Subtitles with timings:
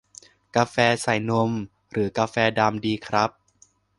[0.55, 1.51] กาแฟใส่นม
[1.91, 3.29] หรือกาแฟดำดีครับ